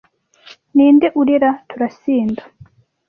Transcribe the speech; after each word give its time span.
ninde 0.75 1.07
urira 1.19 1.49
turasinda 1.69 2.43